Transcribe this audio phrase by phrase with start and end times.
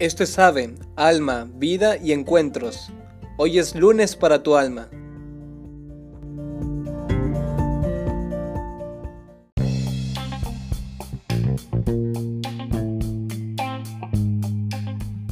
[0.00, 2.92] Esto es Ave, Alma, Vida y Encuentros.
[3.38, 4.88] Hoy es lunes para tu alma.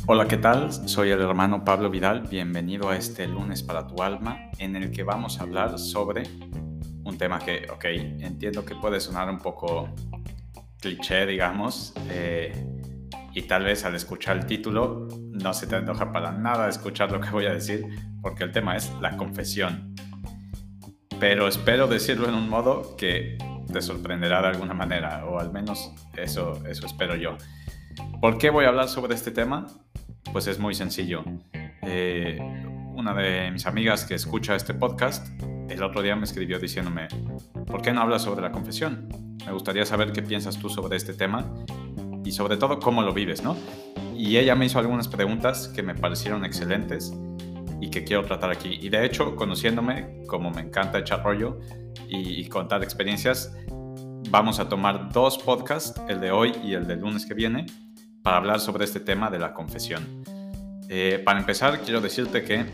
[0.07, 0.73] Hola, ¿qué tal?
[0.89, 2.29] Soy el hermano Pablo Vidal.
[2.31, 6.23] Bienvenido a este lunes para tu alma en el que vamos a hablar sobre
[7.03, 7.85] un tema que, ok,
[8.21, 9.89] entiendo que puede sonar un poco
[10.81, 12.72] cliché, digamos, eh,
[13.35, 17.21] y tal vez al escuchar el título no se te antoja para nada escuchar lo
[17.21, 17.87] que voy a decir,
[18.21, 19.95] porque el tema es la confesión.
[21.19, 23.39] Pero espero decirlo en un modo que
[23.73, 27.37] te sorprenderá de alguna manera, o al menos eso, eso espero yo.
[28.21, 29.67] ¿Por qué voy a hablar sobre este tema?
[30.33, 31.25] Pues es muy sencillo.
[31.83, 32.39] Eh,
[32.95, 35.29] una de mis amigas que escucha este podcast
[35.69, 37.09] el otro día me escribió diciéndome,
[37.67, 39.09] ¿por qué no hablas sobre la confesión?
[39.47, 41.51] Me gustaría saber qué piensas tú sobre este tema
[42.25, 43.57] y sobre todo cómo lo vives, ¿no?
[44.17, 47.13] Y ella me hizo algunas preguntas que me parecieron excelentes
[47.81, 48.79] y que quiero tratar aquí.
[48.81, 51.59] Y de hecho, conociéndome, como me encanta echar rollo
[52.09, 53.53] y, contar experiencias,
[54.31, 57.67] vamos a tomar dos podcasts, el de hoy y el del lunes que viene,
[58.23, 60.23] para hablar sobre este tema de la confesión.
[60.89, 62.67] Eh, para empezar, quiero decirte que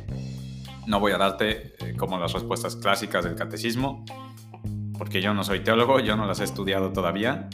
[0.86, 4.04] no voy a darte eh, como las respuestas clásicas del catecismo,
[4.98, 7.48] porque yo no soy teólogo, yo no las he estudiado todavía.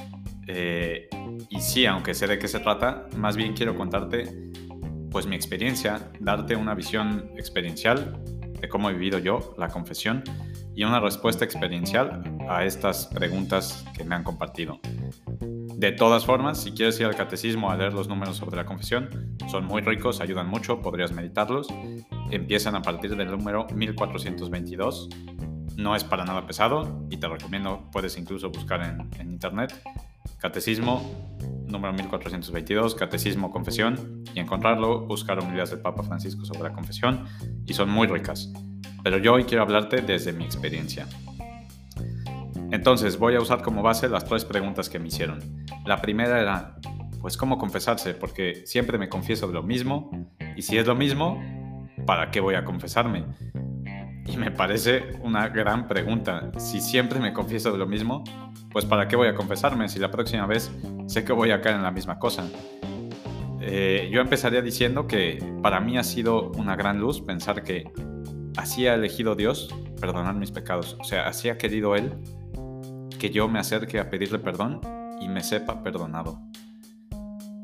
[0.47, 1.09] Eh,
[1.49, 4.51] y sí, aunque sé de qué se trata, más bien quiero contarte
[5.11, 8.21] pues mi experiencia, darte una visión experiencial
[8.61, 10.25] de cómo he vivido yo la confesión
[10.75, 14.81] y una respuesta experiencial a estas preguntas que me han compartido.
[15.77, 19.37] De todas formas, si quieres ir al catecismo a leer los números sobre la confesión,
[19.51, 21.69] son muy ricos, ayudan mucho, podrías meditarlos.
[22.31, 25.09] Empiezan a partir del número 1422.
[25.77, 29.75] No es para nada pesado y te recomiendo, puedes incluso buscar en, en internet
[30.39, 31.03] Catecismo
[31.67, 37.27] número 1422, Catecismo Confesión, y encontrarlo, buscar homilías del Papa Francisco sobre la confesión,
[37.67, 38.53] y son muy ricas.
[39.03, 41.07] Pero yo hoy quiero hablarte desde mi experiencia.
[42.71, 45.41] Entonces, voy a usar como base las tres preguntas que me hicieron.
[45.85, 46.77] La primera era,
[47.21, 48.15] pues, ¿cómo confesarse?
[48.15, 50.11] Porque siempre me confieso de lo mismo,
[50.57, 51.43] y si es lo mismo,
[52.07, 53.25] ¿para qué voy a confesarme?
[54.27, 56.51] Y me parece una gran pregunta.
[56.59, 58.25] Si siempre me confieso de lo mismo,
[58.71, 60.71] pues ¿para qué voy a confesarme si la próxima vez
[61.07, 62.49] sé que voy a caer en la misma cosa?
[63.61, 67.91] Eh, yo empezaría diciendo que para mí ha sido una gran luz pensar que
[68.57, 70.97] así ha elegido Dios perdonar mis pecados.
[71.01, 72.13] O sea, así ha querido Él
[73.19, 74.81] que yo me acerque a pedirle perdón
[75.21, 76.41] y me sepa perdonado.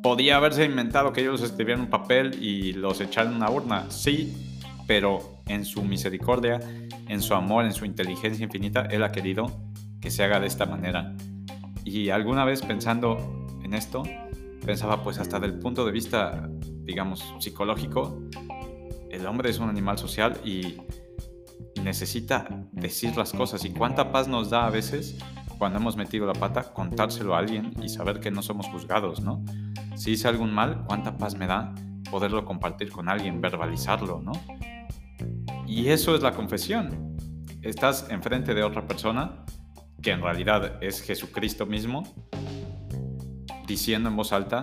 [0.03, 4.50] Podía haberse inventado que ellos escribieran un papel y los echaran en una urna, sí,
[4.91, 6.59] pero en su misericordia,
[7.07, 9.47] en su amor, en su inteligencia infinita, Él ha querido
[10.01, 11.15] que se haga de esta manera.
[11.85, 14.03] Y alguna vez pensando en esto,
[14.67, 16.51] pensaba pues hasta del punto de vista,
[16.83, 18.21] digamos, psicológico,
[19.11, 20.79] el hombre es un animal social y
[21.81, 23.65] necesita decir las cosas.
[23.65, 25.17] Y cuánta paz nos da a veces
[25.57, 29.45] cuando hemos metido la pata, contárselo a alguien y saber que no somos juzgados, ¿no?
[29.95, 31.77] Si hice algún mal, cuánta paz me da
[32.11, 34.33] poderlo compartir con alguien, verbalizarlo, ¿no?
[35.71, 37.17] Y eso es la confesión.
[37.63, 39.45] Estás enfrente de otra persona
[40.03, 42.03] que en realidad es Jesucristo mismo,
[43.69, 44.63] diciendo en voz alta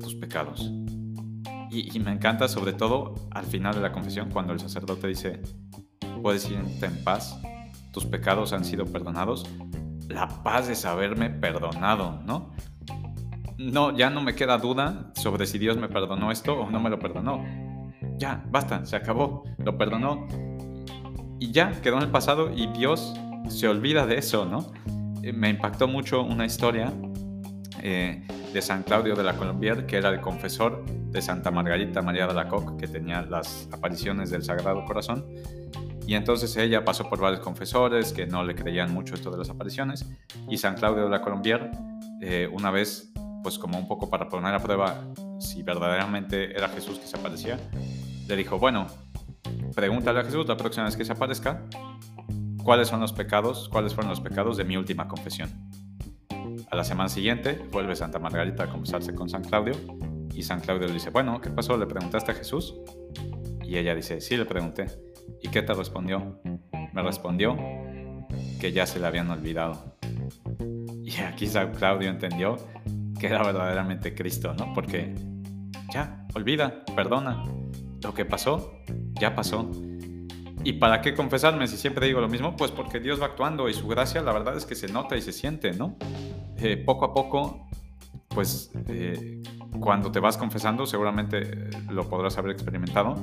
[0.00, 0.72] tus pecados.
[1.70, 5.42] Y, me encanta sobre todo al final de la confesión cuando el sacerdote dice,
[6.22, 7.38] puedes irte en paz,
[7.92, 9.44] tus pecados han sido perdonados,
[10.08, 12.50] la paz de saberme perdonado, ¿no?
[13.58, 16.88] No, ya no me queda duda sobre si Dios me perdonó esto o no me
[16.88, 17.63] lo perdonó.
[18.16, 20.26] Ya, basta, se acabó, lo perdonó
[21.38, 23.14] y ya quedó en el pasado y Dios
[23.48, 24.72] se olvida de eso, ¿no?
[25.22, 26.92] Eh, me impactó mucho una historia
[27.82, 32.26] eh, de San Claudio de la Colombier, que era el confesor de Santa Margarita María
[32.26, 35.26] de la Coque, que tenía las apariciones del Sagrado Corazón.
[36.06, 39.50] Y entonces ella pasó por varios confesores que no le creían mucho esto de las
[39.50, 40.06] apariciones.
[40.48, 41.70] Y San Claudio de la Colombier,
[42.20, 43.12] eh, una vez,
[43.42, 45.02] pues como un poco para poner a prueba
[45.38, 47.58] si verdaderamente era Jesús que se aparecía,
[48.28, 48.86] le dijo, bueno,
[49.74, 51.62] pregúntale a Jesús la próxima vez que se aparezca
[52.62, 55.50] cuáles son los pecados, cuáles fueron los pecados de mi última confesión.
[56.70, 59.74] A la semana siguiente vuelve Santa Margarita a confesarse con San Claudio
[60.34, 61.76] y San Claudio le dice, bueno, ¿qué pasó?
[61.76, 62.74] ¿Le preguntaste a Jesús?
[63.62, 64.86] Y ella dice, sí, le pregunté.
[65.42, 66.40] ¿Y qué te respondió?
[66.92, 67.56] Me respondió
[68.60, 69.96] que ya se le habían olvidado.
[71.04, 72.56] Y aquí San Claudio entendió
[73.18, 74.72] que era verdaderamente Cristo, ¿no?
[74.74, 75.14] Porque
[75.92, 77.44] ya, olvida, perdona.
[78.04, 78.80] Lo que pasó,
[79.14, 79.70] ya pasó.
[80.62, 82.54] ¿Y para qué confesarme si siempre digo lo mismo?
[82.56, 85.22] Pues porque Dios va actuando y su gracia la verdad es que se nota y
[85.22, 85.96] se siente, ¿no?
[86.58, 87.66] Eh, poco a poco,
[88.28, 89.42] pues eh,
[89.80, 93.16] cuando te vas confesando, seguramente lo podrás haber experimentado,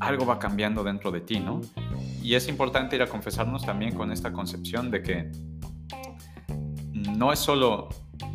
[0.00, 1.60] algo va cambiando dentro de ti, ¿no?
[2.22, 5.30] Y es importante ir a confesarnos también con esta concepción de que
[6.92, 7.88] no es solo,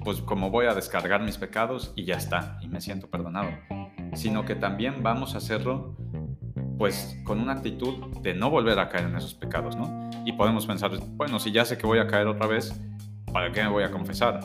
[0.03, 3.49] pues como voy a descargar mis pecados y ya está, y me siento perdonado,
[4.17, 5.95] sino que también vamos a hacerlo
[6.77, 10.09] pues con una actitud de no volver a caer en esos pecados, ¿no?
[10.25, 12.79] Y podemos pensar, bueno, si ya sé que voy a caer otra vez,
[13.31, 14.39] ¿para qué me voy a confesar?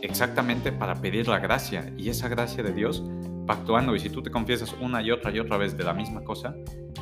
[0.00, 3.02] Exactamente para pedir la gracia, y esa gracia de Dios
[3.48, 5.92] va actuando, y si tú te confiesas una y otra y otra vez de la
[5.92, 6.54] misma cosa,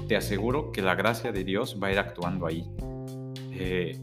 [0.09, 2.71] te aseguro que la gracia de Dios va a ir actuando ahí.
[3.53, 3.99] Eh,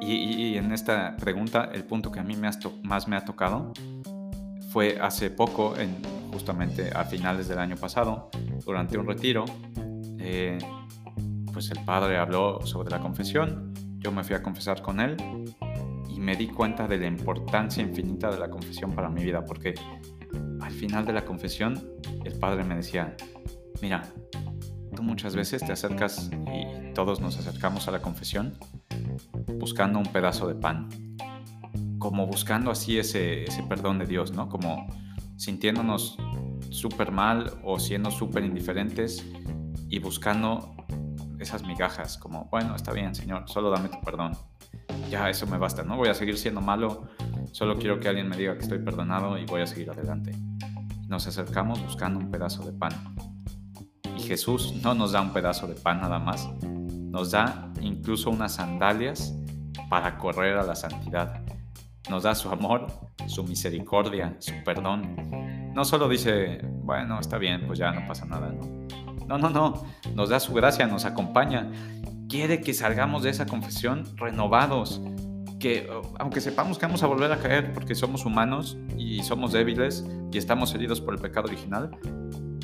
[0.00, 3.72] y, en esta pregunta, el punto que a mí más me ha tocado
[4.68, 5.96] fue hace poco, en,
[6.32, 8.30] justamente a finales del año pasado,
[8.64, 9.44] durante un retiro,
[10.18, 10.58] eh,
[11.52, 15.16] pues el padre habló sobre la confesión, yo me fui a confesar con él
[16.08, 19.74] y me di cuenta de la importancia infinita de la confesión para mi vida, porque
[20.60, 21.94] al final de la confesión
[22.24, 23.16] el padre me decía,
[23.80, 24.02] mira,
[24.94, 28.54] tú muchas veces te acercas y todos nos acercamos a la confesión
[29.58, 30.88] buscando un pedazo de pan,
[32.08, 34.48] como buscando así ese, ese perdón de Dios, ¿no?
[34.48, 34.86] Como
[35.36, 36.16] sintiéndonos
[36.70, 39.26] súper mal o siendo súper indiferentes
[39.90, 40.74] y buscando
[41.38, 44.32] esas migajas, como, bueno, está bien, Señor, solo dame tu perdón.
[45.10, 47.08] Ya eso me basta, no voy a seguir siendo malo,
[47.52, 50.34] solo quiero que alguien me diga que estoy perdonado y voy a seguir adelante.
[51.08, 52.92] Nos acercamos buscando un pedazo de pan.
[54.16, 58.54] Y Jesús no nos da un pedazo de pan nada más, nos da incluso unas
[58.54, 59.34] sandalias
[59.90, 61.44] para correr a la santidad.
[62.08, 62.86] Nos da su amor,
[63.26, 65.72] su misericordia, su perdón.
[65.74, 68.52] No solo dice, bueno, está bien, pues ya no pasa nada.
[69.26, 69.84] No, no, no.
[70.14, 71.70] Nos da su gracia, nos acompaña.
[72.28, 75.00] Quiere que salgamos de esa confesión renovados.
[75.60, 80.06] Que aunque sepamos que vamos a volver a caer porque somos humanos y somos débiles
[80.32, 81.90] y estamos heridos por el pecado original,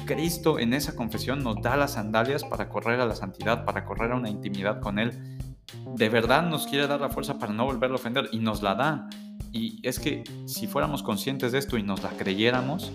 [0.06, 4.12] Cristo en esa confesión nos da las sandalias para correr a la santidad, para correr
[4.12, 5.12] a una intimidad con Él.
[5.96, 8.75] De verdad nos quiere dar la fuerza para no volverlo a ofender y nos la
[8.75, 9.08] da.
[9.54, 12.90] Y es que si fuéramos conscientes de esto y nos la creyéramos,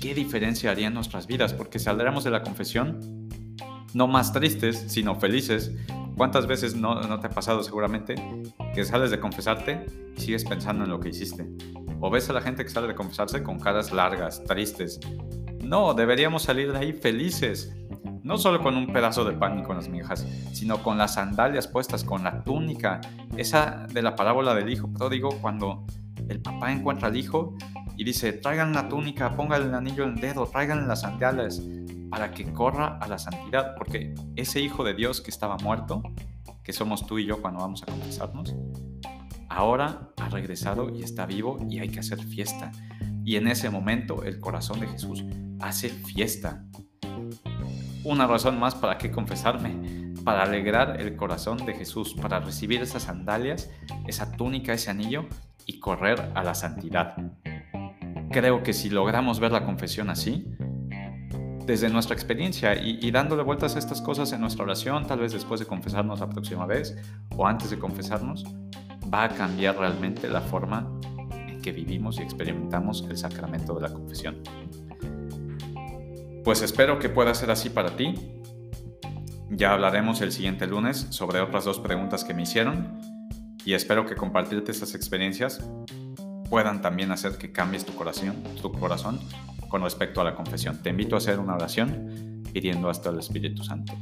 [0.00, 1.54] ¿qué diferencia haría en nuestras vidas?
[1.54, 3.28] Porque saldríamos de la confesión
[3.94, 5.70] no más tristes, sino felices.
[6.16, 8.16] ¿Cuántas veces no, no, te ha pasado seguramente
[8.74, 11.48] que sales de confesarte y sigues pensando en lo que hiciste?
[12.00, 14.98] O ves a la gente que sale de confesarse con caras largas, tristes.
[15.62, 17.72] No, deberíamos salir de ahí felices.
[18.32, 21.68] No solo con un pedazo de pan y con las migajas, sino con las sandalias
[21.68, 22.98] puestas, con la túnica.
[23.36, 25.84] Esa de la parábola del hijo pródigo, cuando
[26.30, 27.54] el papá encuentra al hijo
[27.94, 31.60] y dice, traigan la túnica, pónganle el anillo en el dedo, traigan las sandalias,
[32.10, 33.74] para que corra a la santidad.
[33.76, 36.02] Porque ese hijo de Dios que estaba muerto,
[36.64, 38.54] que somos tú y yo cuando vamos a confesarnos,
[39.50, 42.72] ahora ha regresado y está vivo y hay que hacer fiesta.
[43.26, 45.22] Y en ese momento el corazón de Jesús
[45.60, 46.64] hace fiesta
[48.04, 53.04] una razón más para que confesarme, para alegrar el corazón de Jesús, para recibir esas
[53.04, 53.70] sandalias,
[54.06, 55.26] esa túnica, ese anillo
[55.66, 57.16] y correr a la santidad.
[58.30, 60.46] Creo que si logramos ver la confesión así,
[61.66, 65.60] desde nuestra experiencia y, dándole vueltas a estas cosas en nuestra oración, tal vez después
[65.60, 66.96] de confesarnos la próxima vez
[67.36, 68.44] o antes de confesarnos,
[69.12, 70.90] va a cambiar realmente la forma
[71.48, 74.42] en que vivimos y experimentamos el sacramento de la confesión.
[76.44, 78.14] Pues espero que pueda ser así para ti.
[79.48, 82.98] Ya hablaremos el siguiente lunes sobre otras dos preguntas que me hicieron
[83.64, 85.64] y espero que compartirte estas experiencias
[86.50, 89.20] puedan también hacer que cambies tu corazón, tu corazón
[89.68, 90.82] con respecto a la confesión.
[90.82, 93.92] Te invito a hacer una oración pidiendo hasta el Espíritu Santo.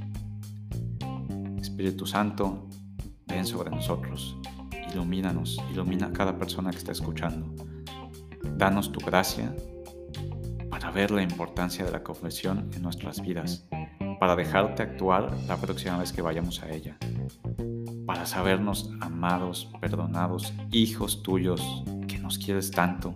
[1.60, 2.68] Espíritu Santo,
[3.26, 4.38] ven sobre nosotros,
[4.92, 7.54] ilumínanos, ilumina a cada persona que está escuchando.
[8.56, 9.54] Danos tu gracia
[10.80, 13.66] para ver la importancia de la confesión en nuestras vidas,
[14.18, 16.96] para dejarte actuar la próxima vez que vayamos a ella,
[18.06, 23.14] para sabernos amados, perdonados, hijos tuyos, que nos quieres tanto,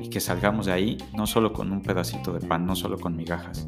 [0.00, 3.16] y que salgamos de ahí no solo con un pedacito de pan, no solo con
[3.16, 3.66] migajas,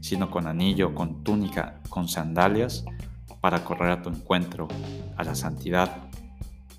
[0.00, 2.84] sino con anillo, con túnica, con sandalias,
[3.40, 4.66] para correr a tu encuentro,
[5.16, 6.08] a la santidad,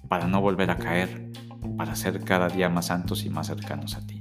[0.09, 1.31] para no volver a caer,
[1.77, 4.20] para ser cada día más santos y más cercanos a ti.